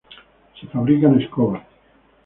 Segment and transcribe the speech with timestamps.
[0.59, 1.61] Se fabrican escobas.